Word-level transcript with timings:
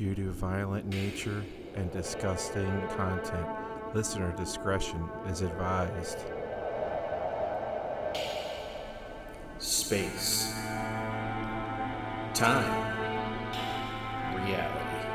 Due 0.00 0.14
to 0.14 0.30
violent 0.30 0.86
nature 0.86 1.44
and 1.74 1.92
disgusting 1.92 2.80
content, 2.96 3.46
listener 3.94 4.34
discretion 4.34 5.06
is 5.28 5.42
advised. 5.42 6.20
Space. 9.58 10.54
Time. 12.32 12.96
Reality. 14.36 15.06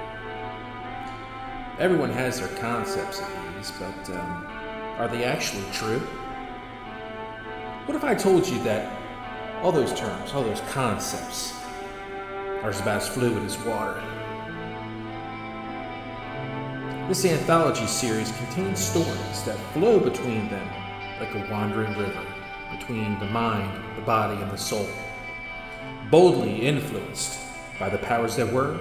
Everyone 1.80 2.12
has 2.12 2.40
their 2.40 2.56
concepts 2.60 3.22
of 3.22 3.28
these, 3.56 3.72
but 3.80 4.16
um, 4.16 4.46
are 5.00 5.08
they 5.08 5.24
actually 5.24 5.66
true? 5.74 5.98
What 7.88 7.96
if 7.96 8.04
I 8.04 8.14
told 8.14 8.48
you 8.48 8.62
that 8.66 8.96
all 9.64 9.72
those 9.72 9.96
terms, 9.96 10.32
all 10.32 10.44
those 10.44 10.62
concepts, 10.70 11.56
are 12.62 12.70
about 12.70 13.02
as 13.02 13.08
fluid 13.08 13.42
as 13.46 13.58
water? 13.64 14.04
This 17.08 17.24
anthology 17.24 17.86
series 17.86 18.32
contains 18.32 18.80
stories 18.80 19.44
that 19.44 19.60
flow 19.74 20.00
between 20.00 20.50
them 20.50 20.68
like 21.20 21.36
a 21.36 21.52
wandering 21.52 21.96
river 21.96 22.26
between 22.72 23.20
the 23.20 23.28
mind, 23.28 23.80
the 23.96 24.02
body, 24.02 24.42
and 24.42 24.50
the 24.50 24.58
soul. 24.58 24.90
Boldly 26.10 26.62
influenced 26.66 27.40
by 27.80 27.90
the 27.90 28.00
powers 28.00 28.36
that 28.38 28.52
were, 28.52 28.80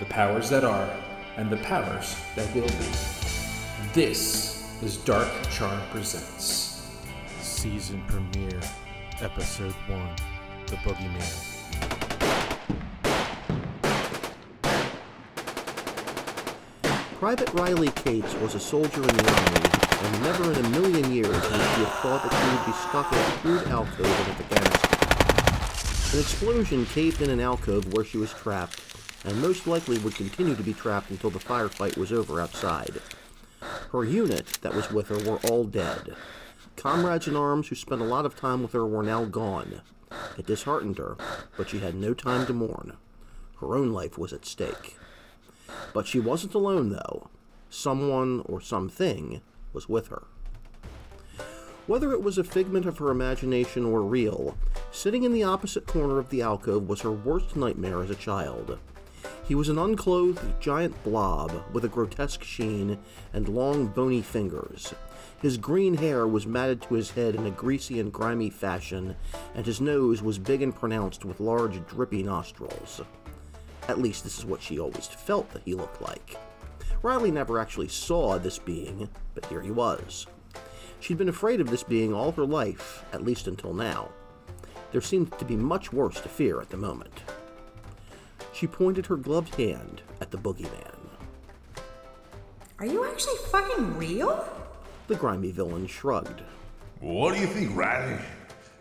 the 0.00 0.06
powers 0.06 0.50
that 0.50 0.64
are, 0.64 0.90
and 1.36 1.50
the 1.50 1.56
powers 1.58 2.16
that 2.34 2.52
will 2.52 2.66
be. 2.66 2.90
This 3.92 4.82
is 4.82 4.96
Dark 4.96 5.30
Charm 5.48 5.80
Presents. 5.92 6.90
Season 7.42 8.02
premiere, 8.08 8.60
Episode 9.20 9.74
1 9.86 10.16
The 10.66 10.76
Boogeyman. 10.78 11.51
Private 17.22 17.54
Riley 17.54 17.90
Cates 17.90 18.34
was 18.40 18.56
a 18.56 18.58
soldier 18.58 19.00
in 19.00 19.16
the 19.16 19.30
Army, 19.30 19.70
and 20.00 20.22
never 20.24 20.50
in 20.50 20.64
a 20.64 20.68
million 20.70 21.12
years 21.12 21.28
would 21.28 21.52
he 21.52 21.84
have 21.84 21.94
thought 22.00 22.20
that 22.24 22.34
he 22.34 22.56
would 22.56 22.66
be 22.66 22.72
stuck 22.72 23.12
in 23.12 23.18
a 23.20 23.38
crude 23.38 23.68
alcove 23.68 24.00
in 24.00 24.44
Afghanistan. 24.44 26.14
An 26.14 26.18
explosion 26.18 26.84
caved 26.86 27.22
in 27.22 27.30
an 27.30 27.38
alcove 27.38 27.92
where 27.94 28.04
she 28.04 28.18
was 28.18 28.32
trapped, 28.32 28.80
and 29.24 29.40
most 29.40 29.68
likely 29.68 29.98
would 29.98 30.16
continue 30.16 30.56
to 30.56 30.64
be 30.64 30.74
trapped 30.74 31.10
until 31.10 31.30
the 31.30 31.38
firefight 31.38 31.96
was 31.96 32.12
over 32.12 32.40
outside. 32.40 33.00
Her 33.92 34.02
unit 34.02 34.58
that 34.62 34.74
was 34.74 34.90
with 34.90 35.06
her 35.06 35.30
were 35.30 35.38
all 35.48 35.62
dead. 35.62 36.16
Comrades 36.74 37.28
in 37.28 37.36
arms 37.36 37.68
who 37.68 37.76
spent 37.76 38.00
a 38.00 38.04
lot 38.04 38.26
of 38.26 38.34
time 38.34 38.62
with 38.62 38.72
her 38.72 38.84
were 38.84 39.04
now 39.04 39.26
gone. 39.26 39.82
It 40.36 40.46
disheartened 40.46 40.98
her, 40.98 41.16
but 41.56 41.68
she 41.68 41.78
had 41.78 41.94
no 41.94 42.14
time 42.14 42.46
to 42.46 42.52
mourn. 42.52 42.96
Her 43.60 43.76
own 43.76 43.92
life 43.92 44.18
was 44.18 44.32
at 44.32 44.44
stake. 44.44 44.96
But 45.94 46.06
she 46.06 46.20
wasn't 46.20 46.54
alone, 46.54 46.90
though. 46.90 47.28
Someone 47.70 48.42
or 48.46 48.60
something 48.60 49.40
was 49.72 49.88
with 49.88 50.08
her. 50.08 50.24
Whether 51.86 52.12
it 52.12 52.22
was 52.22 52.38
a 52.38 52.44
figment 52.44 52.86
of 52.86 52.98
her 52.98 53.10
imagination 53.10 53.84
or 53.84 54.02
real, 54.02 54.56
sitting 54.92 55.24
in 55.24 55.32
the 55.32 55.42
opposite 55.42 55.86
corner 55.86 56.18
of 56.18 56.30
the 56.30 56.42
alcove 56.42 56.88
was 56.88 57.00
her 57.00 57.10
worst 57.10 57.56
nightmare 57.56 58.02
as 58.02 58.10
a 58.10 58.14
child. 58.14 58.78
He 59.44 59.56
was 59.56 59.68
an 59.68 59.78
unclothed 59.78 60.60
giant 60.60 61.02
blob 61.02 61.52
with 61.72 61.84
a 61.84 61.88
grotesque 61.88 62.44
sheen 62.44 62.98
and 63.32 63.48
long 63.48 63.88
bony 63.88 64.22
fingers. 64.22 64.94
His 65.40 65.56
green 65.58 65.94
hair 65.94 66.26
was 66.26 66.46
matted 66.46 66.82
to 66.82 66.94
his 66.94 67.10
head 67.10 67.34
in 67.34 67.46
a 67.46 67.50
greasy 67.50 67.98
and 67.98 68.12
grimy 68.12 68.50
fashion, 68.50 69.16
and 69.54 69.66
his 69.66 69.80
nose 69.80 70.22
was 70.22 70.38
big 70.38 70.62
and 70.62 70.74
pronounced 70.74 71.24
with 71.24 71.40
large 71.40 71.84
drippy 71.86 72.22
nostrils. 72.22 73.00
At 73.88 74.00
least 74.00 74.24
this 74.24 74.38
is 74.38 74.44
what 74.44 74.62
she 74.62 74.78
always 74.78 75.06
felt 75.06 75.50
that 75.52 75.62
he 75.64 75.74
looked 75.74 76.00
like. 76.00 76.36
Riley 77.02 77.30
never 77.30 77.58
actually 77.58 77.88
saw 77.88 78.38
this 78.38 78.58
being, 78.58 79.08
but 79.34 79.46
here 79.46 79.60
he 79.60 79.70
was. 79.70 80.26
She'd 81.00 81.18
been 81.18 81.28
afraid 81.28 81.60
of 81.60 81.68
this 81.68 81.82
being 81.82 82.14
all 82.14 82.30
her 82.32 82.46
life, 82.46 83.04
at 83.12 83.24
least 83.24 83.48
until 83.48 83.74
now. 83.74 84.08
There 84.92 85.00
seemed 85.00 85.36
to 85.38 85.44
be 85.44 85.56
much 85.56 85.92
worse 85.92 86.20
to 86.20 86.28
fear 86.28 86.60
at 86.60 86.70
the 86.70 86.76
moment. 86.76 87.22
She 88.52 88.66
pointed 88.66 89.06
her 89.06 89.16
gloved 89.16 89.54
hand 89.56 90.02
at 90.20 90.30
the 90.30 90.38
boogeyman. 90.38 90.94
Are 92.78 92.86
you 92.86 93.04
actually 93.04 93.36
fucking 93.50 93.96
real? 93.96 94.48
The 95.08 95.16
grimy 95.16 95.50
villain 95.50 95.86
shrugged. 95.86 96.42
What 97.00 97.34
do 97.34 97.40
you 97.40 97.46
think, 97.48 97.76
Riley? 97.76 98.20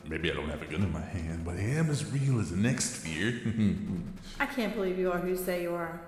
Maybe 0.07 0.31
I 0.31 0.35
don't 0.35 0.50
have 0.50 0.62
a 0.62 0.66
gun 0.66 0.81
in 0.84 0.91
my 0.91 1.01
hand, 1.01 1.45
but 1.45 1.56
I 1.56 1.62
am 1.62 1.89
as 1.89 2.06
real 2.12 2.39
as 2.39 2.51
the 2.51 2.57
next 2.57 2.97
fear. 2.97 3.39
I 4.39 4.45
can't 4.45 4.75
believe 4.75 4.97
you 5.00 5.12
are 5.12 5.19
who 5.19 5.29
you 5.29 5.38
say 5.38 5.63
you 5.63 5.73
are. 5.73 6.01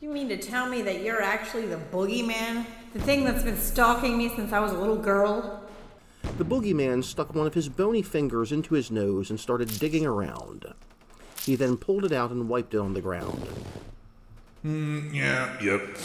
You 0.00 0.08
mean 0.10 0.28
to 0.28 0.36
tell 0.36 0.68
me 0.68 0.82
that 0.82 1.02
you're 1.02 1.22
actually 1.22 1.66
the 1.66 1.76
boogeyman? 1.76 2.64
The 2.92 3.00
thing 3.00 3.24
that's 3.24 3.42
been 3.42 3.58
stalking 3.58 4.16
me 4.16 4.28
since 4.28 4.52
I 4.52 4.60
was 4.60 4.72
a 4.72 4.78
little 4.78 4.96
girl? 4.96 5.64
The 6.36 6.44
boogeyman 6.44 7.02
stuck 7.02 7.34
one 7.34 7.46
of 7.46 7.54
his 7.54 7.68
bony 7.68 8.02
fingers 8.02 8.52
into 8.52 8.74
his 8.74 8.90
nose 8.90 9.28
and 9.30 9.40
started 9.40 9.78
digging 9.78 10.06
around. 10.06 10.66
He 11.44 11.56
then 11.56 11.76
pulled 11.76 12.04
it 12.04 12.12
out 12.12 12.30
and 12.30 12.48
wiped 12.48 12.74
it 12.74 12.78
on 12.78 12.94
the 12.94 13.00
ground. 13.00 13.42
mm, 14.64 15.12
yeah, 15.12 15.60
yep. 15.60 15.96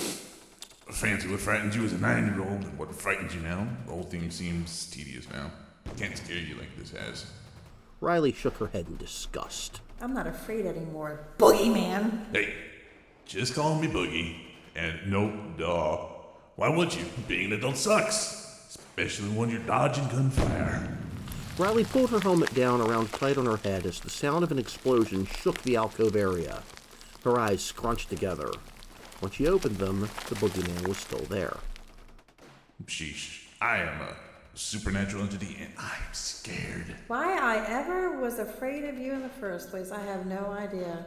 Fancy 0.92 1.30
what 1.30 1.40
frightened 1.40 1.74
you 1.76 1.84
as 1.86 1.94
a 1.94 1.98
nine 1.98 2.26
year 2.34 2.42
old 2.42 2.62
and 2.64 2.78
what 2.78 2.94
frightens 2.96 3.34
you 3.36 3.42
now. 3.42 3.68
The 3.86 3.92
whole 3.92 4.04
thing 4.04 4.30
seems 4.32 4.90
tedious 4.90 5.28
now. 5.30 5.52
Can't 5.98 6.18
scare 6.18 6.38
you 6.38 6.56
like 6.56 6.76
this 6.78 6.92
has. 6.92 7.26
Riley 8.02 8.34
shook 8.34 8.58
her 8.58 8.68
head 8.68 8.88
in 8.88 8.98
disgust. 8.98 9.82
I'm 10.02 10.14
not 10.14 10.28
afraid 10.28 10.66
anymore, 10.66 11.22
boogeyman. 11.38 12.34
Hey, 12.34 12.54
just 13.26 13.56
call 13.56 13.80
me 13.80 13.88
Boogie. 13.88 14.36
And 14.76 15.12
no, 15.12 15.32
duh. 15.58 16.10
Why 16.56 16.70
would 16.70 16.94
you? 16.94 17.06
Being 17.28 17.48
an 17.48 17.54
adult 17.54 17.78
sucks. 17.78 18.68
Especially 18.70 19.30
when 19.30 19.50
you're 19.50 19.60
dodging 19.62 20.08
gunfire. 20.08 20.98
Riley 21.58 21.84
pulled 21.84 22.10
her 22.10 22.20
helmet 22.20 22.54
down 22.56 22.82
around 22.82 23.12
tight 23.12 23.38
on 23.38 23.46
her 23.46 23.58
head 23.58 23.86
as 23.86 24.00
the 24.00 24.10
sound 24.10 24.44
of 24.44 24.52
an 24.52 24.58
explosion 24.60 25.26
shook 25.26 25.62
the 25.62 25.76
alcove 25.76 26.16
area. 26.16 26.64
Her 27.24 27.40
eyes 27.40 27.64
scrunched 27.64 28.10
together. 28.10 28.52
When 29.20 29.32
she 29.32 29.48
opened 29.48 29.78
them, 29.78 30.02
the 30.02 30.36
boogeyman 30.36 30.88
was 30.88 30.98
still 30.98 31.24
there. 31.30 31.58
Sheesh. 32.86 33.46
I 33.62 33.78
am 33.78 34.02
a 34.02 34.16
supernatural 34.56 35.24
entity 35.24 35.58
and 35.60 35.72
I'm 35.78 36.14
scared. 36.14 36.96
Why 37.08 37.38
I 37.38 37.66
ever 37.68 38.20
was 38.20 38.40
afraid 38.40 38.86
of 38.86 38.98
you 38.98 39.14
in 39.14 39.22
the 39.22 39.30
first 39.30 39.70
place, 39.70 39.92
I 39.92 40.02
have 40.02 40.26
no 40.26 40.52
idea. 40.52 41.06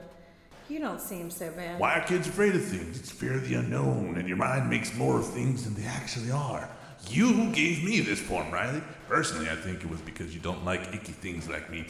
You 0.69 0.81
don't 0.81 1.01
seem 1.01 1.31
so 1.31 1.53
bad. 1.53 1.79
Why 1.79 1.95
are 1.95 2.05
kids 2.05 2.27
afraid 2.27 2.57
of 2.57 2.65
things? 2.65 2.99
It's 2.99 3.11
fear 3.11 3.35
of 3.35 3.49
the 3.49 3.55
unknown, 3.55 4.17
and 4.19 4.27
your 4.27 4.37
mind 4.37 4.69
makes 4.69 4.93
more 4.97 5.21
of 5.21 5.27
things 5.27 5.63
than 5.63 5.75
they 5.75 5.87
actually 5.87 6.33
are. 6.33 6.69
You 7.09 7.53
gave 7.53 7.85
me 7.85 8.01
this 8.01 8.21
form, 8.21 8.51
Riley. 8.51 8.83
Personally, 9.07 9.49
I 9.49 9.55
think 9.55 9.85
it 9.85 9.91
was 9.91 10.01
because 10.01 10.35
you 10.35 10.41
don't 10.41 10.65
like 10.65 10.93
icky 10.93 11.13
things 11.13 11.49
like 11.49 11.71
me. 11.71 11.85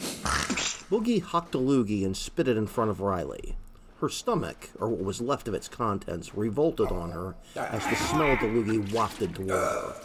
Boogie 0.91 1.23
hucked 1.23 1.55
a 1.55 1.57
loogie 1.57 2.05
and 2.05 2.15
spit 2.15 2.47
it 2.47 2.55
in 2.55 2.67
front 2.67 2.91
of 2.91 3.01
Riley. 3.01 3.55
Her 3.99 4.09
stomach, 4.09 4.69
or 4.79 4.89
what 4.89 5.03
was 5.03 5.21
left 5.21 5.47
of 5.47 5.55
its 5.55 5.67
contents, 5.67 6.35
revolted 6.35 6.91
on 6.91 7.09
her 7.09 7.35
as 7.55 7.83
the 7.87 7.95
smell 7.95 8.33
of 8.33 8.39
the 8.41 8.45
loogie 8.45 8.93
wafted 8.93 9.33
toward 9.33 9.49
her. 9.49 9.95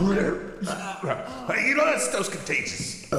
You 0.00 1.74
know 1.74 1.84
that 1.84 2.00
stuff's 2.00 2.28
contagious. 2.28 3.12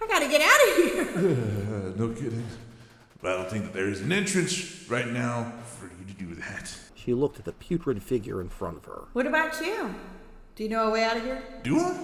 I 0.00 0.06
gotta 0.06 0.28
get 0.28 0.40
out 0.40 0.60
of 0.68 0.76
here. 0.76 1.02
Uh, 1.16 1.92
no 1.96 2.08
kidding. 2.14 2.44
But 3.20 3.32
I 3.32 3.36
don't 3.36 3.50
think 3.50 3.64
that 3.64 3.72
there 3.72 3.88
is 3.88 4.00
an 4.00 4.12
entrance 4.12 4.88
right 4.88 5.08
now 5.08 5.52
for 5.64 5.86
you 5.86 6.04
to 6.06 6.12
do 6.14 6.34
that. 6.36 6.76
She 6.94 7.14
looked 7.14 7.38
at 7.38 7.44
the 7.44 7.52
putrid 7.52 8.02
figure 8.02 8.40
in 8.40 8.48
front 8.48 8.76
of 8.76 8.84
her. 8.84 9.04
What 9.12 9.26
about 9.26 9.60
you? 9.60 9.94
Do 10.54 10.62
you 10.62 10.68
know 10.68 10.88
a 10.88 10.90
way 10.90 11.04
out 11.04 11.16
of 11.16 11.24
here? 11.24 11.42
Do 11.62 11.78
I? 11.80 11.98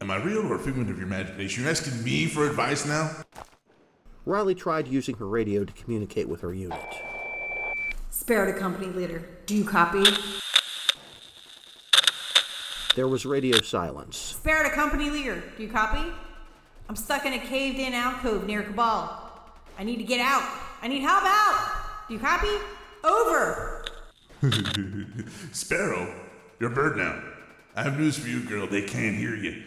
Am 0.00 0.10
I 0.10 0.16
real 0.16 0.46
or 0.46 0.56
a 0.56 0.58
figment 0.58 0.90
of 0.90 0.98
your 0.98 1.06
imagination? 1.06 1.62
You're 1.62 1.70
asking 1.70 2.02
me 2.04 2.26
for 2.26 2.46
advice 2.46 2.84
now? 2.86 3.10
Riley 4.26 4.54
tried 4.54 4.88
using 4.88 5.16
her 5.16 5.26
radio 5.26 5.64
to 5.64 5.72
communicate 5.72 6.28
with 6.28 6.40
her 6.40 6.52
unit. 6.52 6.80
Sparrow 8.24 8.50
to 8.50 8.58
company 8.58 8.86
leader. 8.86 9.22
Do 9.44 9.54
you 9.54 9.66
copy? 9.66 10.02
There 12.96 13.06
was 13.06 13.26
radio 13.26 13.60
silence. 13.60 14.16
Sparrow 14.16 14.66
to 14.66 14.74
company 14.74 15.10
leader. 15.10 15.42
Do 15.58 15.62
you 15.62 15.68
copy? 15.68 16.10
I'm 16.88 16.96
stuck 16.96 17.26
in 17.26 17.34
a 17.34 17.38
caved 17.38 17.78
in 17.78 17.92
alcove 17.92 18.46
near 18.46 18.62
Kabul. 18.62 19.10
I 19.78 19.84
need 19.84 19.98
to 19.98 20.04
get 20.04 20.22
out. 20.22 20.42
I 20.80 20.88
need 20.88 21.02
help 21.02 21.22
out. 21.22 22.08
Do 22.08 22.14
you 22.14 22.20
copy? 22.20 22.48
Over. 23.04 23.84
Sparrow, 25.52 26.14
you're 26.58 26.72
a 26.72 26.74
bird 26.74 26.96
now. 26.96 27.22
I 27.76 27.82
have 27.82 28.00
news 28.00 28.18
for 28.18 28.28
you, 28.30 28.40
girl. 28.40 28.66
They 28.66 28.86
can't 28.86 29.16
hear 29.16 29.36
you. 29.36 29.64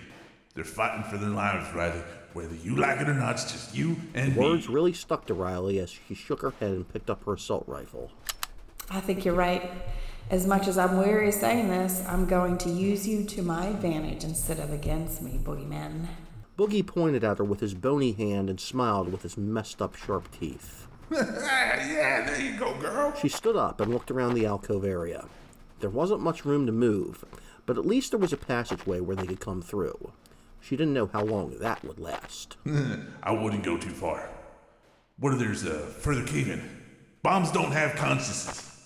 They're 0.55 0.63
fighting 0.63 1.03
for 1.03 1.19
their 1.19 1.29
lives, 1.29 1.71
Riley. 1.75 2.01
Whether 2.33 2.55
you 2.55 2.75
like 2.75 3.01
it 3.01 3.07
or 3.07 3.13
not, 3.13 3.33
it's 3.33 3.51
just 3.51 3.75
you 3.75 3.97
and 4.15 4.35
me. 4.35 4.41
Words 4.41 4.67
really 4.67 4.93
stuck 4.93 5.27
to 5.27 5.35
Riley 5.35 5.77
as 5.77 5.91
she 5.91 6.15
shook 6.15 6.41
her 6.41 6.55
head 6.59 6.71
and 6.71 6.91
picked 6.91 7.11
up 7.11 7.23
her 7.25 7.33
assault 7.33 7.65
rifle. 7.67 8.09
I 8.89 8.99
think 9.01 9.25
you're 9.25 9.33
right. 9.35 9.71
As 10.29 10.45
much 10.45 10.67
as 10.67 10.77
I'm 10.77 10.97
weary 10.97 11.29
of 11.29 11.33
saying 11.33 11.69
this, 11.69 12.03
I'm 12.07 12.25
going 12.25 12.57
to 12.59 12.69
use 12.69 13.07
you 13.07 13.23
to 13.25 13.41
my 13.41 13.67
advantage 13.67 14.23
instead 14.23 14.59
of 14.59 14.71
against 14.71 15.21
me, 15.21 15.39
boogeyman. 15.41 16.07
Boogie 16.57 16.85
pointed 16.85 17.23
at 17.23 17.37
her 17.37 17.43
with 17.43 17.59
his 17.59 17.73
bony 17.73 18.13
hand 18.13 18.49
and 18.49 18.59
smiled 18.59 19.11
with 19.11 19.21
his 19.21 19.37
messed 19.37 19.81
up 19.81 19.95
sharp 19.95 20.29
teeth. 20.37 20.87
yeah, 21.11 22.25
there 22.25 22.41
you 22.41 22.57
go, 22.57 22.77
girl. 22.79 23.13
She 23.15 23.29
stood 23.29 23.55
up 23.55 23.79
and 23.79 23.93
looked 23.93 24.11
around 24.11 24.33
the 24.33 24.45
alcove 24.45 24.83
area. 24.83 25.25
There 25.79 25.89
wasn't 25.89 26.21
much 26.21 26.43
room 26.45 26.65
to 26.65 26.71
move, 26.71 27.23
but 27.65 27.77
at 27.77 27.85
least 27.85 28.11
there 28.11 28.19
was 28.19 28.33
a 28.33 28.37
passageway 28.37 28.99
where 28.99 29.15
they 29.15 29.27
could 29.27 29.39
come 29.39 29.61
through. 29.61 30.11
She 30.59 30.75
didn't 30.75 30.93
know 30.93 31.09
how 31.13 31.23
long 31.23 31.57
that 31.59 31.85
would 31.85 31.99
last. 31.99 32.57
I 33.23 33.31
wouldn't 33.31 33.63
go 33.63 33.77
too 33.77 33.91
far. 33.91 34.29
What 35.19 35.33
if 35.33 35.39
there's 35.39 35.63
a 35.63 35.79
further 35.79 36.25
cave 36.25 36.49
in? 36.49 36.83
Bombs 37.21 37.51
don't 37.51 37.71
have 37.71 37.95
consciences. 37.95 38.76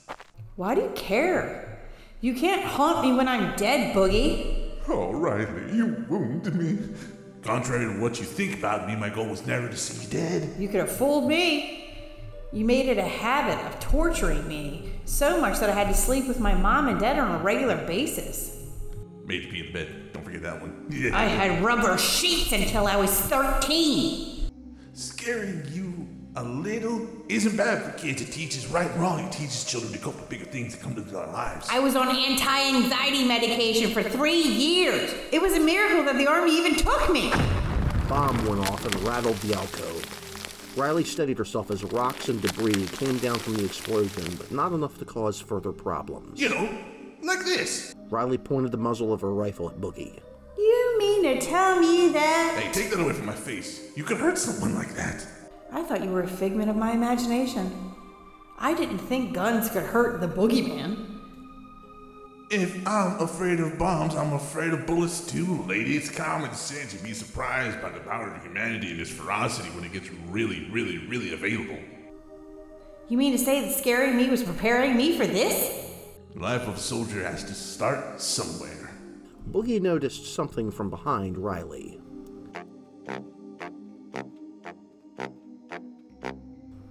Why 0.61 0.75
do 0.75 0.81
you 0.81 0.91
care? 0.93 1.79
You 2.19 2.35
can't 2.35 2.63
haunt 2.63 3.03
me 3.03 3.15
when 3.15 3.27
I'm 3.27 3.55
dead, 3.55 3.95
Boogie. 3.95 4.69
Oh, 4.87 5.11
Riley, 5.11 5.75
you 5.75 6.05
wounded 6.07 6.53
me. 6.53 6.77
Contrary 7.41 7.91
to 7.91 7.99
what 7.99 8.19
you 8.19 8.25
think 8.25 8.59
about 8.59 8.87
me, 8.87 8.95
my 8.95 9.09
goal 9.09 9.25
was 9.25 9.47
never 9.47 9.67
to 9.67 9.75
see 9.75 10.03
you 10.03 10.11
dead. 10.11 10.47
You 10.59 10.67
could 10.67 10.81
have 10.81 10.91
fooled 10.91 11.27
me. 11.27 11.95
You 12.53 12.63
made 12.63 12.87
it 12.87 12.99
a 12.99 13.01
habit 13.01 13.57
of 13.65 13.79
torturing 13.79 14.47
me, 14.47 14.91
so 15.05 15.41
much 15.41 15.59
that 15.61 15.71
I 15.71 15.73
had 15.73 15.87
to 15.87 15.95
sleep 15.95 16.27
with 16.27 16.39
my 16.39 16.53
mom 16.53 16.89
and 16.89 16.99
dad 16.99 17.17
on 17.17 17.41
a 17.41 17.43
regular 17.43 17.77
basis. 17.87 18.55
Made 19.25 19.45
you 19.45 19.51
pee 19.51 19.59
in 19.61 19.65
the 19.65 19.71
bed. 19.73 20.13
Don't 20.13 20.23
forget 20.23 20.43
that 20.43 20.61
one. 20.61 20.85
Yeah. 20.91 21.17
I 21.17 21.23
had 21.23 21.63
rubber 21.63 21.97
sheets 21.97 22.51
until 22.51 22.85
I 22.85 22.97
was 22.97 23.09
13. 23.09 24.51
Scaring 24.93 25.63
you 25.71 25.90
a 26.35 26.43
little 26.43 27.07
isn't 27.27 27.57
bad 27.57 27.83
for 27.83 27.91
kids. 27.99 28.21
It 28.21 28.31
teaches 28.31 28.67
right 28.67 28.89
and 28.89 29.01
wrong. 29.01 29.19
It 29.19 29.31
teaches 29.31 29.65
children 29.65 29.91
to 29.93 29.99
cope 29.99 30.15
with 30.15 30.29
bigger 30.29 30.45
things 30.45 30.73
that 30.73 30.81
come 30.81 30.91
into 30.93 31.01
their 31.01 31.27
lives. 31.27 31.67
I 31.69 31.79
was 31.79 31.95
on 31.95 32.07
anti 32.15 32.67
anxiety 32.75 33.27
medication 33.27 33.91
for 33.91 34.01
three 34.01 34.41
years. 34.41 35.13
It 35.31 35.41
was 35.41 35.53
a 35.53 35.59
miracle 35.59 36.03
that 36.05 36.17
the 36.17 36.27
army 36.27 36.57
even 36.57 36.75
took 36.75 37.11
me. 37.11 37.31
Bomb 38.07 38.45
went 38.45 38.69
off 38.69 38.85
and 38.85 38.95
rattled 39.03 39.37
the 39.37 39.55
alcove. 39.55 40.77
Riley 40.77 41.03
steadied 41.03 41.37
herself 41.37 41.69
as 41.69 41.83
rocks 41.83 42.29
and 42.29 42.41
debris 42.41 42.87
came 42.87 43.17
down 43.17 43.37
from 43.37 43.55
the 43.55 43.65
explosion, 43.65 44.23
but 44.37 44.51
not 44.53 44.71
enough 44.71 44.97
to 44.99 45.05
cause 45.05 45.41
further 45.41 45.73
problems. 45.73 46.39
You 46.39 46.49
know, 46.49 46.79
like 47.21 47.43
this. 47.43 47.93
Riley 48.09 48.37
pointed 48.37 48.71
the 48.71 48.77
muzzle 48.77 49.11
of 49.11 49.19
her 49.19 49.33
rifle 49.33 49.69
at 49.69 49.81
Boogie. 49.81 50.19
You 50.57 50.95
mean 50.97 51.23
to 51.23 51.41
tell 51.41 51.79
me 51.79 52.09
that? 52.13 52.57
Hey, 52.61 52.71
take 52.71 52.89
that 52.91 53.01
away 53.01 53.13
from 53.13 53.25
my 53.25 53.35
face. 53.35 53.91
You 53.97 54.05
could 54.05 54.17
hurt 54.17 54.37
someone 54.37 54.75
like 54.75 54.93
that. 54.95 55.27
I 55.71 55.83
thought 55.83 56.03
you 56.03 56.11
were 56.11 56.23
a 56.23 56.27
figment 56.27 56.69
of 56.69 56.75
my 56.75 56.91
imagination. 56.91 57.93
I 58.59 58.73
didn't 58.73 58.99
think 58.99 59.33
guns 59.33 59.69
could 59.69 59.83
hurt 59.83 60.19
the 60.19 60.27
boogeyman. 60.27 61.07
If 62.49 62.85
I'm 62.85 63.21
afraid 63.21 63.61
of 63.61 63.79
bombs, 63.79 64.13
I'm 64.13 64.33
afraid 64.33 64.73
of 64.73 64.85
bullets 64.85 65.25
too, 65.25 65.63
lady. 65.63 65.95
It's 65.95 66.11
common 66.11 66.53
sense. 66.53 66.93
You'd 66.93 67.03
be 67.03 67.13
surprised 67.13 67.81
by 67.81 67.91
the 67.91 68.01
power 68.01 68.27
of 68.27 68.43
humanity 68.43 68.91
and 68.91 68.99
its 68.99 69.09
ferocity 69.09 69.69
when 69.69 69.85
it 69.85 69.93
gets 69.93 70.11
really, 70.27 70.69
really, 70.69 70.97
really 71.07 71.33
available. 71.33 71.79
You 73.07 73.17
mean 73.17 73.31
to 73.31 73.39
say 73.39 73.61
that 73.61 73.73
scaring 73.73 74.17
me 74.17 74.29
was 74.29 74.43
preparing 74.43 74.97
me 74.97 75.17
for 75.17 75.25
this? 75.25 75.89
The 76.33 76.39
life 76.41 76.67
of 76.67 76.75
a 76.75 76.79
soldier 76.79 77.23
has 77.23 77.45
to 77.45 77.53
start 77.53 78.19
somewhere. 78.19 78.91
Boogie 79.49 79.81
noticed 79.81 80.33
something 80.33 80.71
from 80.71 80.89
behind 80.89 81.37
Riley. 81.37 82.00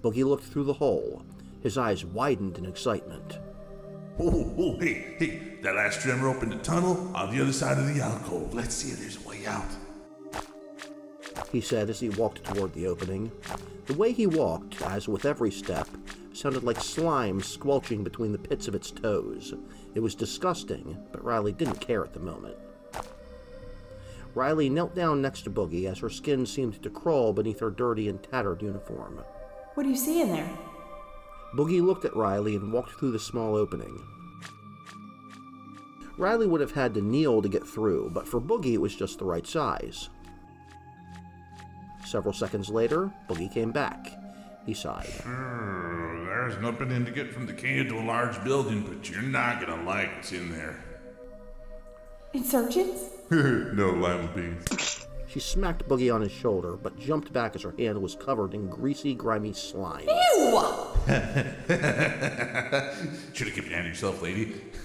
Boogie 0.03 0.25
looked 0.25 0.45
through 0.45 0.65
the 0.65 0.75
hole. 0.75 1.23
His 1.63 1.77
eyes 1.77 2.05
widened 2.05 2.59
in 2.59 2.67
excitement. 2.67 3.39
Oh, 4.19 4.53
oh, 4.59 4.79
hey, 4.79 5.15
hey, 5.19 5.59
that 5.63 5.77
last 5.77 6.01
tremor 6.01 6.29
opened 6.29 6.53
a 6.53 6.59
tunnel 6.59 7.11
on 7.15 7.35
the 7.35 7.43
other 7.43 7.53
side 7.53 7.79
of 7.79 7.95
the 7.95 8.01
alcove. 8.01 8.55
Let's 8.55 8.75
see 8.75 8.91
if 8.93 9.01
there's 9.01 9.25
a 9.25 9.29
way 9.29 9.47
out. 9.47 9.69
He 11.53 11.61
said 11.61 11.91
as 11.91 12.01
he 12.01 12.11
walked 12.11 12.45
toward 12.45 12.73
the 12.75 12.87
opening. 12.87 13.31
The 13.87 13.95
way 13.95 14.13
he 14.13 14.27
walked, 14.27 14.81
as 14.83 15.09
with 15.09 15.25
every 15.25 15.51
step, 15.51 15.89
sounded 16.33 16.63
like 16.63 16.81
slime 16.81 17.41
squelching 17.41 18.05
between 18.05 18.33
the 18.33 18.39
pits 18.39 18.69
of 18.69 18.75
its 18.75 18.91
toes. 18.91 19.55
It 19.95 20.01
was 20.01 20.15
disgusting, 20.15 20.97
but 21.13 21.25
Riley 21.25 21.53
didn't 21.53 21.81
care 21.81 22.05
at 22.05 22.13
the 22.13 22.21
moment. 22.21 22.57
Riley 24.35 24.69
knelt 24.69 24.95
down 24.95 25.21
next 25.21 25.43
to 25.43 25.51
Boogie 25.51 25.91
as 25.91 25.99
her 25.99 26.11
skin 26.11 26.47
seemed 26.47 26.81
to 26.83 26.91
crawl 26.91 27.33
beneath 27.33 27.59
her 27.61 27.71
dirty 27.71 28.09
and 28.09 28.23
tattered 28.23 28.63
uniform. 28.63 29.25
What 29.75 29.85
do 29.85 29.89
you 29.89 29.97
see 29.97 30.21
in 30.21 30.33
there? 30.33 30.51
Boogie 31.55 31.83
looked 31.83 32.05
at 32.05 32.17
Riley 32.17 32.57
and 32.57 32.73
walked 32.73 32.93
through 32.93 33.13
the 33.13 33.19
small 33.19 33.57
opening. 33.57 34.01
Riley 36.17 36.47
would 36.47 36.61
have 36.61 36.73
had 36.73 36.95
to 36.95 37.01
kneel 37.01 37.41
to 37.41 37.49
get 37.49 37.67
through, 37.67 38.11
but 38.13 38.29
for 38.29 38.41
Boogie 38.41 38.75
it 38.75 38.81
was 38.81 38.95
just 38.95 39.19
the 39.19 39.25
right 39.25 39.47
size. 39.47 40.11
Several 42.05 42.35
seconds 42.35 42.69
later, 42.69 43.11
Boogie 43.29 43.53
came 43.53 43.73
back. 43.73 44.13
He 44.67 44.75
sighed. 44.75 45.09
Uh, 45.25 46.25
there's 46.27 46.55
nothing 46.61 46.67
opening 46.89 47.05
to 47.05 47.11
get 47.11 47.33
from 47.33 47.47
the 47.47 47.53
cave 47.53 47.89
to 47.89 47.99
a 47.99 48.05
large 48.05 48.43
building, 48.45 48.83
but 48.83 49.09
you're 49.09 49.23
not 49.23 49.61
gonna 49.61 49.83
like 49.85 50.15
what's 50.17 50.33
in 50.33 50.51
there. 50.53 50.85
Insurgents? 52.35 53.03
no 53.31 53.91
lima 53.91 54.29
beans. 54.35 55.07
She 55.31 55.39
smacked 55.39 55.89
Boogie 55.89 56.13
on 56.13 56.23
his 56.23 56.33
shoulder, 56.33 56.73
but 56.73 56.99
jumped 56.99 57.33
back 57.33 57.55
as 57.55 57.63
her 57.63 57.73
hand 57.79 58.03
was 58.03 58.17
covered 58.17 58.53
in 58.53 58.69
greasy, 58.69 59.15
grimy 59.15 59.53
slime. 59.53 60.09
Ew! 60.09 60.61
Should 63.33 63.47
have 63.47 63.55
kept 63.55 63.69
your 63.69 63.77
hand 63.77 63.85
to 63.85 63.89
yourself, 63.91 64.21
lady. 64.23 64.61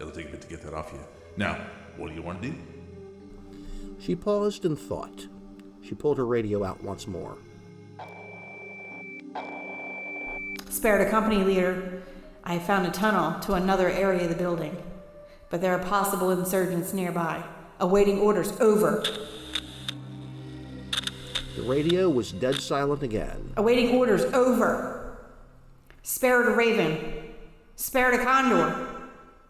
It'll 0.00 0.10
take 0.10 0.26
a 0.26 0.30
bit 0.30 0.40
to 0.40 0.48
get 0.48 0.60
that 0.62 0.74
off 0.74 0.90
you. 0.92 0.98
Now, 1.36 1.66
what 1.96 2.08
do 2.08 2.16
you 2.16 2.22
want 2.22 2.42
to 2.42 2.48
do? 2.48 2.56
She 4.00 4.16
paused 4.16 4.64
and 4.64 4.76
thought. 4.76 5.28
She 5.82 5.94
pulled 5.94 6.18
her 6.18 6.26
radio 6.26 6.64
out 6.64 6.82
once 6.82 7.06
more. 7.06 7.38
Spared 10.68 11.06
a 11.06 11.10
company 11.10 11.44
leader. 11.44 12.02
I 12.42 12.54
have 12.54 12.66
found 12.66 12.88
a 12.88 12.90
tunnel 12.90 13.38
to 13.42 13.52
another 13.52 13.88
area 13.88 14.24
of 14.24 14.30
the 14.30 14.34
building, 14.34 14.76
but 15.48 15.60
there 15.60 15.72
are 15.78 15.84
possible 15.84 16.32
insurgents 16.32 16.92
nearby. 16.92 17.44
Awaiting 17.80 18.20
orders. 18.20 18.58
Over. 18.60 19.04
The 21.56 21.62
radio 21.62 22.08
was 22.08 22.32
dead 22.32 22.60
silent 22.60 23.02
again. 23.02 23.52
Awaiting 23.56 23.96
orders. 23.96 24.24
Over. 24.32 25.18
Spared 26.02 26.46
a 26.46 26.50
raven. 26.50 27.32
Spared 27.76 28.14
a 28.14 28.24
condor. 28.24 28.88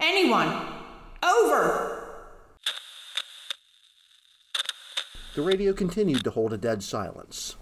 Anyone. 0.00 0.67
Over. 1.23 1.93
The 5.34 5.43
radio 5.43 5.73
continued 5.73 6.25
to 6.25 6.31
hold 6.31 6.52
a 6.52 6.56
dead 6.56 6.82
silence. 6.82 7.56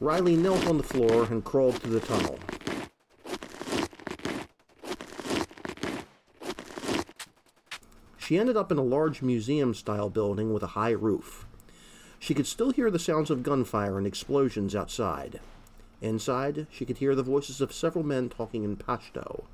Riley 0.00 0.36
knelt 0.36 0.66
on 0.66 0.76
the 0.76 0.84
floor 0.84 1.24
and 1.24 1.44
crawled 1.44 1.76
through 1.76 1.98
the 1.98 2.06
tunnel. 2.06 2.38
She 8.26 8.40
ended 8.40 8.56
up 8.56 8.72
in 8.72 8.78
a 8.78 8.82
large 8.82 9.22
museum 9.22 9.72
style 9.72 10.10
building 10.10 10.52
with 10.52 10.64
a 10.64 10.74
high 10.74 10.90
roof. 10.90 11.46
She 12.18 12.34
could 12.34 12.48
still 12.48 12.72
hear 12.72 12.90
the 12.90 12.98
sounds 12.98 13.30
of 13.30 13.44
gunfire 13.44 13.98
and 13.98 14.04
explosions 14.04 14.74
outside. 14.74 15.38
Inside, 16.02 16.66
she 16.68 16.84
could 16.84 16.98
hear 16.98 17.14
the 17.14 17.22
voices 17.22 17.60
of 17.60 17.72
several 17.72 18.04
men 18.04 18.28
talking 18.28 18.64
in 18.64 18.78
Pashto. 18.78 19.44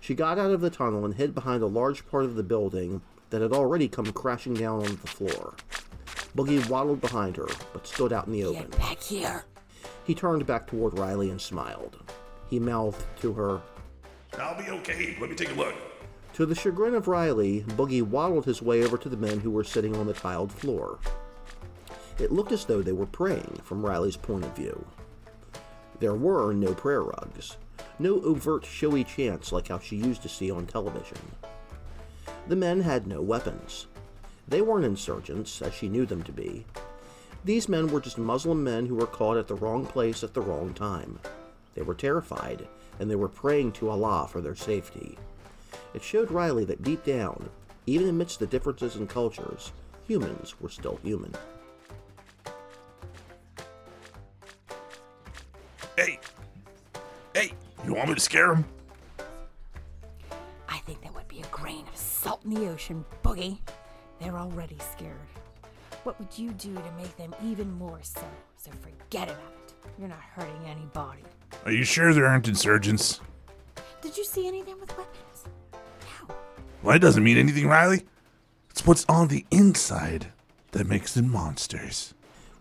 She 0.00 0.14
got 0.14 0.38
out 0.38 0.50
of 0.50 0.60
the 0.60 0.68
tunnel 0.68 1.06
and 1.06 1.14
hid 1.14 1.34
behind 1.34 1.62
a 1.62 1.66
large 1.66 2.06
part 2.06 2.26
of 2.26 2.34
the 2.34 2.42
building 2.42 3.00
that 3.30 3.40
had 3.40 3.54
already 3.54 3.88
come 3.88 4.12
crashing 4.12 4.52
down 4.52 4.80
onto 4.80 4.96
the 4.96 5.06
floor. 5.06 5.54
Boogie 6.36 6.68
waddled 6.68 7.00
behind 7.00 7.38
her, 7.38 7.48
but 7.72 7.86
stood 7.86 8.12
out 8.12 8.26
in 8.26 8.34
the 8.34 8.44
open. 8.44 8.68
Get 8.68 8.78
back 8.78 9.00
here. 9.00 9.46
He 10.04 10.14
turned 10.14 10.44
back 10.44 10.66
toward 10.66 10.98
Riley 10.98 11.30
and 11.30 11.40
smiled. 11.40 11.96
He 12.50 12.60
mouthed 12.60 13.02
to 13.22 13.32
her. 13.32 13.62
I'll 14.38 14.62
be 14.62 14.68
okay. 14.68 15.16
Let 15.18 15.30
me 15.30 15.36
take 15.36 15.52
a 15.52 15.54
look. 15.54 15.74
To 16.38 16.46
the 16.46 16.54
chagrin 16.54 16.94
of 16.94 17.08
Riley, 17.08 17.64
Boogie 17.70 18.00
waddled 18.00 18.44
his 18.44 18.62
way 18.62 18.84
over 18.84 18.96
to 18.96 19.08
the 19.08 19.16
men 19.16 19.40
who 19.40 19.50
were 19.50 19.64
sitting 19.64 19.96
on 19.96 20.06
the 20.06 20.12
tiled 20.12 20.52
floor. 20.52 21.00
It 22.16 22.30
looked 22.30 22.52
as 22.52 22.64
though 22.64 22.80
they 22.80 22.92
were 22.92 23.06
praying 23.06 23.58
from 23.64 23.84
Riley's 23.84 24.16
point 24.16 24.44
of 24.44 24.54
view. 24.54 24.86
There 25.98 26.14
were 26.14 26.52
no 26.52 26.74
prayer 26.74 27.02
rugs, 27.02 27.56
no 27.98 28.20
overt 28.22 28.64
showy 28.64 29.02
chants 29.02 29.50
like 29.50 29.66
how 29.66 29.80
she 29.80 29.96
used 29.96 30.22
to 30.22 30.28
see 30.28 30.48
on 30.48 30.66
television. 30.66 31.18
The 32.46 32.54
men 32.54 32.82
had 32.82 33.08
no 33.08 33.20
weapons. 33.20 33.88
They 34.46 34.62
weren't 34.62 34.84
insurgents, 34.84 35.60
as 35.60 35.74
she 35.74 35.88
knew 35.88 36.06
them 36.06 36.22
to 36.22 36.30
be. 36.30 36.64
These 37.44 37.68
men 37.68 37.88
were 37.88 38.00
just 38.00 38.16
Muslim 38.16 38.62
men 38.62 38.86
who 38.86 38.94
were 38.94 39.06
caught 39.06 39.38
at 39.38 39.48
the 39.48 39.56
wrong 39.56 39.84
place 39.84 40.22
at 40.22 40.34
the 40.34 40.40
wrong 40.40 40.72
time. 40.72 41.18
They 41.74 41.82
were 41.82 41.96
terrified, 41.96 42.68
and 43.00 43.10
they 43.10 43.16
were 43.16 43.26
praying 43.26 43.72
to 43.72 43.90
Allah 43.90 44.28
for 44.30 44.40
their 44.40 44.54
safety. 44.54 45.18
It 45.98 46.04
showed 46.04 46.30
Riley 46.30 46.64
that 46.66 46.84
deep 46.84 47.04
down, 47.04 47.50
even 47.86 48.08
amidst 48.08 48.38
the 48.38 48.46
differences 48.46 48.94
in 48.94 49.08
cultures, 49.08 49.72
humans 50.06 50.54
were 50.60 50.68
still 50.68 51.00
human. 51.02 51.34
Hey! 55.96 56.20
Hey! 57.34 57.50
You 57.84 57.94
want 57.94 58.10
me 58.10 58.14
to 58.14 58.20
scare 58.20 58.54
him? 58.54 58.64
I 60.68 60.78
think 60.86 61.02
that 61.02 61.12
would 61.16 61.26
be 61.26 61.40
a 61.40 61.46
grain 61.46 61.84
of 61.88 61.96
salt 61.96 62.44
in 62.44 62.54
the 62.54 62.68
ocean, 62.68 63.04
Boogie. 63.24 63.58
They're 64.20 64.38
already 64.38 64.78
scared. 64.92 65.16
What 66.04 66.16
would 66.20 66.38
you 66.38 66.52
do 66.52 66.74
to 66.74 66.92
make 66.96 67.16
them 67.16 67.34
even 67.44 67.72
more 67.72 67.98
so? 68.02 68.22
So 68.56 68.70
forget 68.70 69.30
about 69.30 69.52
it. 69.66 69.74
You're 69.98 70.06
not 70.06 70.20
hurting 70.20 70.64
anybody. 70.64 71.24
Are 71.64 71.72
you 71.72 71.82
sure 71.82 72.14
there 72.14 72.26
aren't 72.26 72.46
insurgents? 72.46 73.20
Did 74.00 74.16
you 74.16 74.24
see 74.24 74.46
anything 74.46 74.78
with 74.78 74.96
weapons? 74.96 75.37
No. 76.88 76.92
Well, 76.92 77.00
that 77.00 77.06
doesn't 77.06 77.22
mean 77.22 77.36
anything, 77.36 77.68
Riley. 77.68 78.06
It's 78.70 78.86
what's 78.86 79.04
on 79.10 79.28
the 79.28 79.44
inside 79.50 80.28
that 80.72 80.86
makes 80.86 81.12
them 81.12 81.30
monsters. 81.30 82.14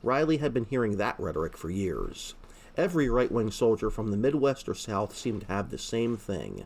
Riley 0.03 0.35
had 0.35 0.53
been 0.53 0.65
hearing 0.65 0.97
that 0.97 1.17
rhetoric 1.17 1.55
for 1.55 1.69
years. 1.69 2.35
Every 2.75 3.09
right 3.09 3.31
wing 3.31 3.51
soldier 3.51 3.89
from 3.89 4.11
the 4.11 4.17
Midwest 4.17 4.67
or 4.67 4.73
South 4.73 5.15
seemed 5.15 5.43
to 5.43 5.47
have 5.47 5.69
the 5.69 5.77
same 5.77 6.17
thing 6.17 6.65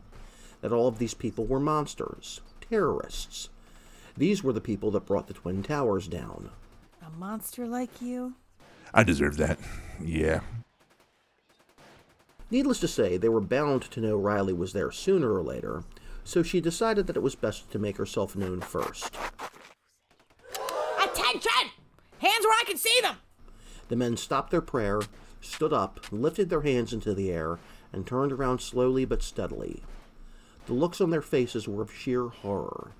that 0.60 0.72
all 0.72 0.88
of 0.88 0.98
these 0.98 1.14
people 1.14 1.44
were 1.44 1.60
monsters, 1.60 2.40
terrorists. 2.68 3.48
These 4.16 4.42
were 4.42 4.52
the 4.52 4.60
people 4.60 4.90
that 4.90 5.06
brought 5.06 5.28
the 5.28 5.34
Twin 5.34 5.62
Towers 5.62 6.08
down. 6.08 6.50
A 7.00 7.10
monster 7.16 7.68
like 7.68 8.02
you? 8.02 8.34
I 8.92 9.04
deserve 9.04 9.36
that. 9.36 9.60
Yeah. 10.02 10.40
Needless 12.50 12.80
to 12.80 12.88
say, 12.88 13.16
they 13.16 13.28
were 13.28 13.40
bound 13.40 13.82
to 13.82 14.00
know 14.00 14.16
Riley 14.16 14.52
was 14.52 14.72
there 14.72 14.90
sooner 14.90 15.32
or 15.32 15.42
later, 15.42 15.84
so 16.24 16.42
she 16.42 16.60
decided 16.60 17.06
that 17.06 17.16
it 17.16 17.22
was 17.22 17.34
best 17.34 17.70
to 17.70 17.78
make 17.78 17.96
herself 17.96 18.36
known 18.36 18.60
first. 18.60 19.14
Attention! 21.02 21.70
Hands 22.18 22.44
where 22.44 22.58
I 22.60 22.64
can 22.66 22.76
see 22.76 22.98
them! 23.02 23.16
The 23.88 23.96
men 23.96 24.16
stopped 24.16 24.50
their 24.50 24.60
prayer, 24.60 25.02
stood 25.40 25.72
up, 25.72 26.00
lifted 26.10 26.48
their 26.50 26.62
hands 26.62 26.92
into 26.92 27.14
the 27.14 27.30
air, 27.30 27.58
and 27.92 28.06
turned 28.06 28.32
around 28.32 28.60
slowly 28.60 29.04
but 29.04 29.22
steadily. 29.22 29.82
The 30.66 30.74
looks 30.74 31.00
on 31.00 31.10
their 31.10 31.22
faces 31.22 31.66
were 31.66 31.82
of 31.82 31.92
sheer 31.92 32.28
horror. 32.28 32.92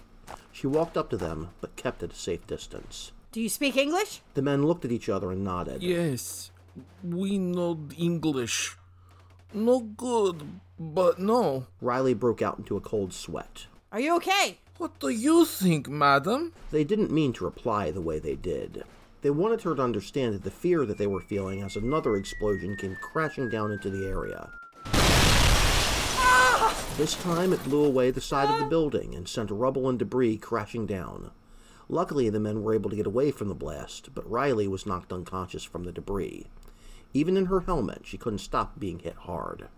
She 0.50 0.66
walked 0.66 0.96
up 0.96 1.08
to 1.10 1.16
them, 1.16 1.50
but 1.60 1.76
kept 1.76 2.02
at 2.02 2.12
a 2.12 2.16
safe 2.16 2.46
distance. 2.46 3.12
Do 3.30 3.40
you 3.40 3.48
speak 3.48 3.76
English? 3.76 4.20
The 4.34 4.42
men 4.42 4.66
looked 4.66 4.84
at 4.84 4.92
each 4.92 5.08
other 5.08 5.30
and 5.30 5.42
nodded. 5.42 5.82
Yes, 5.82 6.50
we 7.02 7.38
know 7.38 7.78
English. 7.96 8.76
No 9.54 9.80
good, 9.80 10.42
but 10.78 11.18
no. 11.18 11.66
Riley 11.80 12.14
broke 12.14 12.40
out 12.40 12.58
into 12.58 12.76
a 12.76 12.80
cold 12.80 13.12
sweat. 13.12 13.66
Are 13.90 14.00
you 14.00 14.16
okay? 14.16 14.58
What 14.78 14.98
do 14.98 15.10
you 15.10 15.44
think, 15.44 15.88
madam? 15.88 16.54
They 16.70 16.84
didn't 16.84 17.10
mean 17.10 17.34
to 17.34 17.44
reply 17.44 17.90
the 17.90 18.00
way 18.00 18.18
they 18.18 18.34
did. 18.34 18.84
They 19.20 19.30
wanted 19.30 19.62
her 19.62 19.74
to 19.74 19.82
understand 19.82 20.34
that 20.34 20.42
the 20.42 20.50
fear 20.50 20.86
that 20.86 20.96
they 20.98 21.06
were 21.06 21.20
feeling 21.20 21.62
as 21.62 21.76
another 21.76 22.16
explosion 22.16 22.76
came 22.76 22.96
crashing 22.96 23.50
down 23.50 23.70
into 23.70 23.90
the 23.90 24.06
area. 24.08 24.50
This 26.96 27.14
time 27.22 27.52
it 27.52 27.62
blew 27.64 27.84
away 27.84 28.10
the 28.10 28.20
side 28.20 28.50
of 28.50 28.58
the 28.58 28.66
building 28.66 29.14
and 29.14 29.28
sent 29.28 29.50
rubble 29.50 29.88
and 29.88 29.98
debris 29.98 30.38
crashing 30.38 30.86
down. 30.86 31.30
Luckily, 31.88 32.28
the 32.30 32.40
men 32.40 32.62
were 32.62 32.74
able 32.74 32.90
to 32.90 32.96
get 32.96 33.06
away 33.06 33.30
from 33.30 33.48
the 33.48 33.54
blast, 33.54 34.14
but 34.14 34.28
Riley 34.28 34.66
was 34.66 34.86
knocked 34.86 35.12
unconscious 35.12 35.64
from 35.64 35.84
the 35.84 35.92
debris. 35.92 36.46
Even 37.14 37.36
in 37.36 37.46
her 37.46 37.60
helmet, 37.60 38.02
she 38.04 38.16
couldn't 38.16 38.38
stop 38.38 38.78
being 38.78 38.98
hit 38.98 39.14
hard. 39.14 39.68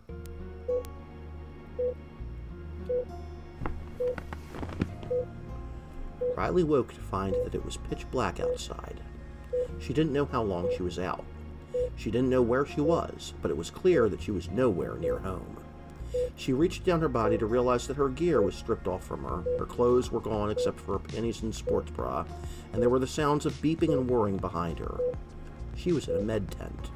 Riley 6.36 6.64
woke 6.64 6.92
to 6.94 7.00
find 7.00 7.34
that 7.44 7.54
it 7.54 7.64
was 7.64 7.76
pitch 7.76 8.08
black 8.10 8.38
outside. 8.38 9.00
She 9.80 9.92
didn't 9.92 10.12
know 10.12 10.26
how 10.26 10.42
long 10.42 10.68
she 10.76 10.82
was 10.82 10.98
out. 10.98 11.24
She 11.96 12.10
didn't 12.10 12.30
know 12.30 12.42
where 12.42 12.66
she 12.66 12.80
was, 12.80 13.34
but 13.40 13.50
it 13.50 13.56
was 13.56 13.70
clear 13.70 14.08
that 14.08 14.22
she 14.22 14.30
was 14.30 14.50
nowhere 14.50 14.96
near 14.96 15.18
home. 15.18 15.56
She 16.36 16.52
reached 16.52 16.84
down 16.84 17.00
her 17.00 17.08
body 17.08 17.38
to 17.38 17.46
realize 17.46 17.86
that 17.86 17.96
her 17.96 18.08
gear 18.08 18.40
was 18.40 18.54
stripped 18.54 18.86
off 18.86 19.04
from 19.04 19.24
her. 19.24 19.42
Her 19.58 19.66
clothes 19.66 20.10
were 20.10 20.20
gone 20.20 20.50
except 20.50 20.80
for 20.80 20.92
her 20.92 20.98
panties 20.98 21.42
and 21.42 21.54
sports 21.54 21.90
bra, 21.90 22.24
and 22.72 22.80
there 22.80 22.90
were 22.90 23.00
the 23.00 23.06
sounds 23.06 23.46
of 23.46 23.60
beeping 23.60 23.92
and 23.92 24.08
whirring 24.08 24.36
behind 24.36 24.78
her. 24.78 25.00
She 25.76 25.92
was 25.92 26.08
in 26.08 26.16
a 26.16 26.22
med 26.22 26.50
tent. 26.50 26.90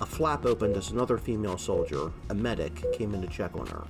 A 0.00 0.06
flap 0.06 0.46
opened 0.46 0.76
as 0.76 0.90
another 0.90 1.18
female 1.18 1.58
soldier, 1.58 2.12
a 2.30 2.34
medic, 2.34 2.92
came 2.92 3.14
in 3.14 3.22
to 3.22 3.26
check 3.28 3.56
on 3.56 3.66
her. 3.66 3.84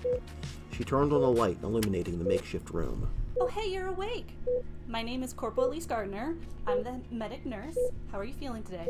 She 0.73 0.85
turned 0.85 1.12
on 1.12 1.23
a 1.23 1.29
light 1.29 1.59
illuminating 1.62 2.19
the 2.19 2.25
makeshift 2.25 2.71
room. 2.71 3.09
Oh, 3.41 3.47
hey, 3.47 3.69
you're 3.71 3.88
awake. 3.88 4.29
My 4.87 5.03
name 5.03 5.23
is 5.23 5.33
Corporal 5.33 5.67
Elise 5.67 5.87
Gardner. 5.87 6.35
I'm 6.67 6.83
the 6.83 7.00
medic 7.11 7.45
nurse. 7.45 7.77
How 8.11 8.19
are 8.19 8.25
you 8.25 8.33
feeling 8.33 8.62
today? 8.62 8.88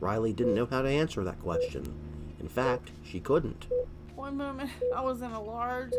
Riley 0.00 0.32
didn't 0.32 0.54
know 0.54 0.66
how 0.66 0.82
to 0.82 0.88
answer 0.88 1.24
that 1.24 1.40
question. 1.40 1.82
In 2.40 2.48
fact, 2.48 2.90
she 3.02 3.20
couldn't. 3.20 3.66
One 4.14 4.36
moment 4.36 4.70
I 4.94 5.00
was 5.00 5.22
in 5.22 5.30
a 5.32 5.42
large 5.42 5.92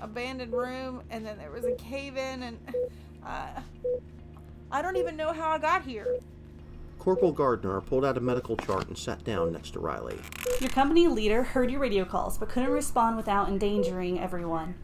abandoned 0.00 0.52
room 0.52 1.02
and 1.10 1.24
then 1.24 1.38
there 1.38 1.50
was 1.50 1.64
a 1.64 1.74
cave 1.76 2.16
in 2.16 2.42
and 2.42 2.58
uh, 3.24 3.60
I 4.70 4.82
don't 4.82 4.96
even 4.96 5.16
know 5.16 5.32
how 5.32 5.50
I 5.50 5.58
got 5.58 5.84
here. 5.84 6.18
Corporal 7.04 7.32
Gardner 7.32 7.82
pulled 7.82 8.02
out 8.02 8.16
a 8.16 8.20
medical 8.20 8.56
chart 8.56 8.88
and 8.88 8.96
sat 8.96 9.22
down 9.24 9.52
next 9.52 9.72
to 9.72 9.78
Riley. 9.78 10.18
Your 10.58 10.70
company 10.70 11.06
leader 11.06 11.42
heard 11.42 11.70
your 11.70 11.80
radio 11.80 12.02
calls 12.02 12.38
but 12.38 12.48
couldn't 12.48 12.70
respond 12.70 13.18
without 13.18 13.46
endangering 13.46 14.18
everyone. 14.18 14.74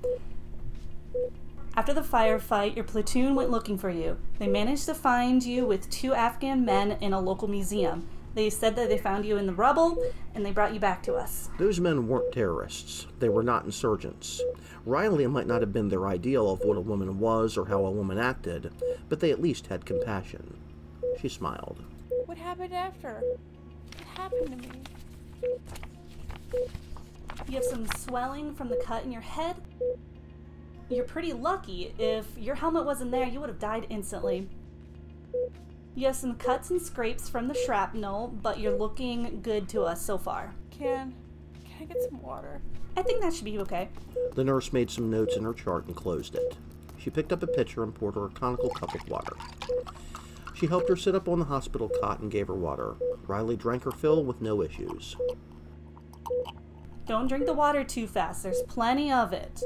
After 1.75 1.95
the 1.95 2.03
firefight, 2.03 2.77
your 2.77 2.85
platoon 2.85 3.35
went 3.35 3.50
looking 3.50 3.79
for 3.79 3.89
you. 3.89 4.19
They 4.39 4.49
managed 4.49 4.85
to 4.85 4.95
find 4.95 5.43
you 5.43 5.65
with 5.65 5.89
two 5.89 6.12
Afghan 6.12 6.62
men 6.62 6.99
in 7.00 7.15
a 7.15 7.21
local 7.21 7.49
museum. 7.49 8.07
They 8.35 8.50
said 8.50 8.77
that 8.77 8.91
they 8.91 8.99
found 8.99 9.25
you 9.25 9.39
in 9.39 9.47
the 9.47 9.55
rubble 9.55 9.97
and 10.35 10.45
they 10.45 10.53
brought 10.53 10.75
you 10.75 10.81
back 10.81 11.03
to 11.05 11.15
us. 11.15 11.49
Those 11.57 11.81
men 11.81 12.07
weren't 12.07 12.35
terrorists. 12.35 13.07
They 13.19 13.31
were 13.31 13.43
not 13.43 13.65
insurgents. 13.65 14.43
Riley 14.85 15.27
might 15.27 15.47
not 15.47 15.62
have 15.62 15.73
been 15.73 15.89
their 15.89 16.07
ideal 16.07 16.50
of 16.50 16.61
what 16.61 16.77
a 16.77 16.83
woman 16.83 17.19
was 17.19 17.57
or 17.57 17.65
how 17.65 17.87
a 17.87 17.91
woman 17.91 18.19
acted, 18.19 18.71
but 19.09 19.21
they 19.21 19.31
at 19.31 19.41
least 19.41 19.69
had 19.69 19.87
compassion. 19.87 20.59
She 21.19 21.31
smiled. 21.31 21.83
What 22.26 22.38
happened 22.38 22.75
after? 22.75 23.23
What 23.23 24.07
happened 24.17 24.62
to 24.62 24.69
me? 24.69 24.83
You 27.49 27.55
have 27.55 27.64
some 27.64 27.87
swelling 27.97 28.55
from 28.55 28.69
the 28.69 28.76
cut 28.76 29.05
in 29.05 29.12
your 29.12 29.23
head. 29.23 29.57
You're 30.88 31.05
pretty 31.05 31.33
lucky. 31.33 31.95
If 31.99 32.26
your 32.37 32.55
helmet 32.55 32.85
wasn't 32.85 33.11
there, 33.11 33.26
you 33.26 33.40
would 33.40 33.49
have 33.49 33.59
died 33.59 33.87
instantly. 33.90 34.49
You 35.95 36.07
have 36.07 36.17
some 36.17 36.35
cuts 36.37 36.71
and 36.71 36.81
scrapes 36.81 37.29
from 37.29 37.49
the 37.49 37.55
shrapnel, 37.55 38.29
but 38.43 38.59
you're 38.59 38.76
looking 38.76 39.40
good 39.43 39.69
to 39.71 39.83
us 39.83 40.05
so 40.05 40.19
far. 40.19 40.55
Can 40.71 41.14
can 41.64 41.75
I 41.83 41.85
get 41.85 42.02
some 42.09 42.21
water? 42.23 42.61
I 42.97 43.02
think 43.02 43.23
that 43.23 43.33
should 43.33 43.45
be 43.45 43.59
okay. 43.61 43.88
The 44.35 44.45
nurse 44.45 44.73
made 44.73 44.90
some 44.90 45.11
notes 45.11 45.37
in 45.37 45.45
her 45.45 45.55
chart 45.55 45.87
and 45.87 45.97
closed 45.97 46.35
it. 46.35 46.57
She 46.99 47.11
picked 47.11 47.33
up 47.33 47.43
a 47.43 47.47
pitcher 47.47 47.83
and 47.83 47.95
poured 47.95 48.14
her 48.17 48.26
a 48.26 48.31
conical 48.31 48.71
cup 48.71 48.95
of 48.95 49.09
water. 49.09 49.35
She 50.61 50.67
helped 50.67 50.90
her 50.90 50.97
sit 50.97 51.14
up 51.14 51.26
on 51.26 51.38
the 51.38 51.47
hospital 51.47 51.90
cot 52.02 52.21
and 52.21 52.31
gave 52.31 52.49
her 52.49 52.55
water. 52.55 52.97
Riley 53.26 53.57
drank 53.57 53.85
her 53.85 53.90
fill 53.90 54.23
with 54.23 54.43
no 54.43 54.61
issues. 54.61 55.17
Don't 57.07 57.29
drink 57.29 57.47
the 57.47 57.55
water 57.55 57.83
too 57.83 58.07
fast, 58.07 58.43
there's 58.43 58.61
plenty 58.69 59.11
of 59.11 59.33
it. 59.33 59.62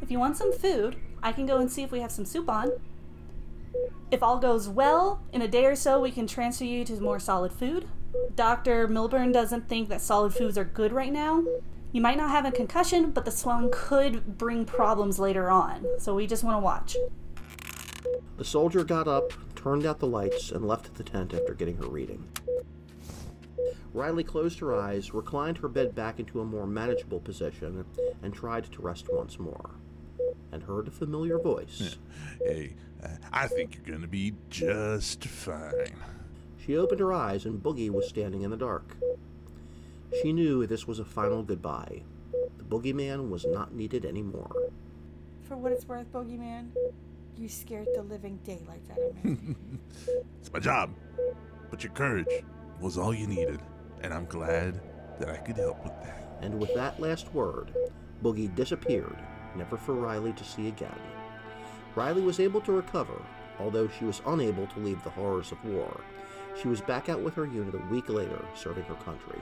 If 0.00 0.08
you 0.08 0.20
want 0.20 0.36
some 0.36 0.52
food, 0.52 0.94
I 1.20 1.32
can 1.32 1.46
go 1.46 1.58
and 1.58 1.70
see 1.70 1.82
if 1.82 1.90
we 1.90 1.98
have 1.98 2.12
some 2.12 2.24
soup 2.24 2.48
on. 2.48 2.70
If 4.12 4.22
all 4.22 4.38
goes 4.38 4.68
well, 4.68 5.20
in 5.32 5.42
a 5.42 5.48
day 5.48 5.66
or 5.66 5.74
so, 5.74 6.00
we 6.00 6.12
can 6.12 6.28
transfer 6.28 6.64
you 6.64 6.84
to 6.84 7.00
more 7.00 7.18
solid 7.18 7.52
food. 7.52 7.88
Dr. 8.36 8.86
Milburn 8.86 9.32
doesn't 9.32 9.68
think 9.68 9.88
that 9.88 10.00
solid 10.00 10.32
foods 10.32 10.56
are 10.56 10.64
good 10.64 10.92
right 10.92 11.12
now. 11.12 11.44
You 11.90 12.00
might 12.00 12.16
not 12.16 12.30
have 12.30 12.44
a 12.44 12.52
concussion, 12.52 13.10
but 13.10 13.24
the 13.24 13.32
swelling 13.32 13.70
could 13.72 14.38
bring 14.38 14.64
problems 14.64 15.18
later 15.18 15.50
on, 15.50 15.86
so 15.98 16.14
we 16.14 16.28
just 16.28 16.44
want 16.44 16.54
to 16.54 16.60
watch. 16.60 16.96
The 18.36 18.44
soldier 18.44 18.84
got 18.84 19.06
up, 19.06 19.32
turned 19.54 19.84
out 19.84 19.98
the 19.98 20.06
lights, 20.06 20.50
and 20.50 20.66
left 20.66 20.94
the 20.94 21.04
tent 21.04 21.34
after 21.34 21.54
getting 21.54 21.76
her 21.76 21.88
reading. 21.88 22.26
Riley 23.92 24.24
closed 24.24 24.60
her 24.60 24.74
eyes, 24.74 25.12
reclined 25.12 25.58
her 25.58 25.68
bed 25.68 25.94
back 25.94 26.20
into 26.20 26.40
a 26.40 26.44
more 26.44 26.66
manageable 26.66 27.20
position, 27.20 27.84
and 28.22 28.32
tried 28.32 28.64
to 28.72 28.82
rest 28.82 29.08
once 29.12 29.38
more. 29.38 29.70
And 30.52 30.62
heard 30.62 30.88
a 30.88 30.92
familiar 30.92 31.38
voice. 31.38 31.98
Hey, 32.44 32.74
uh, 33.02 33.08
I 33.32 33.46
think 33.46 33.74
you're 33.74 33.94
gonna 33.94 34.08
be 34.08 34.34
just 34.48 35.24
fine. 35.24 35.94
She 36.64 36.76
opened 36.76 37.00
her 37.00 37.12
eyes, 37.12 37.44
and 37.44 37.62
Boogie 37.62 37.90
was 37.90 38.08
standing 38.08 38.42
in 38.42 38.50
the 38.50 38.56
dark. 38.56 38.96
She 40.22 40.32
knew 40.32 40.66
this 40.66 40.86
was 40.86 40.98
a 40.98 41.04
final 41.04 41.42
goodbye. 41.42 42.02
The 42.58 42.64
boogeyman 42.64 43.30
was 43.30 43.44
not 43.46 43.74
needed 43.74 44.04
anymore. 44.04 44.70
For 45.42 45.56
what 45.56 45.72
it's 45.72 45.86
worth, 45.86 46.12
Bogeyman, 46.12 46.70
you 47.36 47.48
scared 47.48 47.88
the 47.94 48.02
living 48.02 48.38
daylights 48.44 48.90
out 48.90 48.98
of 48.98 49.24
me. 49.24 49.56
It's 50.40 50.52
my 50.52 50.58
job. 50.58 50.94
But 51.70 51.84
your 51.84 51.92
courage 51.92 52.44
was 52.80 52.96
all 52.96 53.14
you 53.14 53.26
needed, 53.26 53.60
and 54.02 54.12
I'm 54.12 54.24
glad 54.24 54.80
that 55.18 55.28
I 55.28 55.36
could 55.36 55.56
help 55.56 55.82
with 55.84 55.92
that. 56.02 56.38
And 56.40 56.58
with 56.58 56.74
that 56.74 56.98
last 56.98 57.32
word, 57.34 57.74
Boogie 58.22 58.54
disappeared, 58.54 59.18
never 59.54 59.76
for 59.76 59.94
Riley 59.94 60.32
to 60.32 60.44
see 60.44 60.68
again. 60.68 60.98
Riley 61.94 62.22
was 62.22 62.40
able 62.40 62.60
to 62.62 62.72
recover, 62.72 63.22
although 63.58 63.88
she 63.88 64.04
was 64.04 64.22
unable 64.26 64.66
to 64.68 64.80
leave 64.80 65.02
the 65.04 65.10
horrors 65.10 65.52
of 65.52 65.62
war. 65.64 66.00
She 66.60 66.68
was 66.68 66.80
back 66.80 67.08
out 67.08 67.20
with 67.20 67.34
her 67.34 67.46
unit 67.46 67.74
a 67.74 67.92
week 67.92 68.08
later, 68.08 68.42
serving 68.54 68.84
her 68.84 68.94
country. 68.94 69.40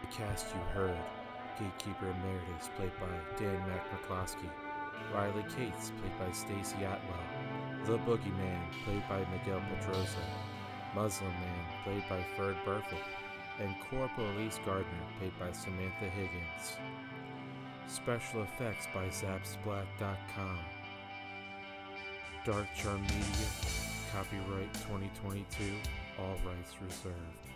The 0.00 0.16
cast 0.16 0.46
you 0.54 0.60
heard 0.74 0.96
Gatekeeper 1.58 2.10
Emeritus, 2.10 2.70
played 2.76 2.92
by 3.00 3.06
Dan 3.38 3.58
Mac 3.68 3.84
McCloskey, 3.90 4.50
Riley 5.14 5.44
Cates, 5.56 5.92
played 6.00 6.18
by 6.18 6.32
Stacy 6.32 6.76
Atwell, 6.84 7.26
The 7.86 7.98
Boogeyman, 7.98 8.60
played 8.84 9.02
by 9.08 9.24
Miguel 9.30 9.62
Pedrosa, 9.70 10.18
Muslim 10.94 11.30
Man, 11.30 11.64
played 11.84 12.04
by 12.08 12.24
Ferd 12.36 12.56
Burfitt, 12.64 13.02
and 13.60 13.74
Corporal 13.88 14.30
Elise 14.32 14.60
Gardner, 14.64 15.06
played 15.18 15.32
by 15.38 15.52
Samantha 15.52 16.08
Higgins. 16.10 16.76
Special 17.88 18.42
effects 18.42 18.86
by 18.92 19.08
Zapsplat.com. 19.08 20.58
Dark 22.44 22.66
Charm 22.76 23.00
Media, 23.02 23.48
copyright 24.12 24.72
2022, 24.74 25.74
all 26.18 26.36
rights 26.44 26.74
reserved. 26.80 27.55